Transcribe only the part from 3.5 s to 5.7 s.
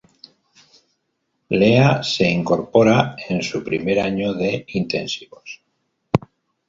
primer año de Intensivos.